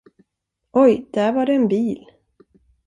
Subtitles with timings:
[0.71, 2.05] Oj, där var det en bil.